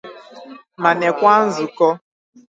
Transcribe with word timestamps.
ma 0.81 0.89
nwekwa 0.95 1.33
nzukọ 1.47 1.87